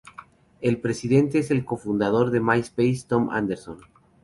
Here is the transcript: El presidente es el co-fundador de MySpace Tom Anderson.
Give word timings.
El 0.61 0.81
presidente 0.81 1.37
es 1.37 1.51
el 1.51 1.63
co-fundador 1.63 2.31
de 2.31 2.39
MySpace 2.41 3.03
Tom 3.07 3.29
Anderson. 3.29 3.77